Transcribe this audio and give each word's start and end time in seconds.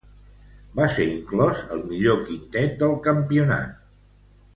Va 0.77 0.85
ser 0.93 1.05
inclòs 1.09 1.61
al 1.75 1.83
millor 1.91 2.17
quintet 2.29 2.73
del 2.81 2.97
campionat. 3.09 3.77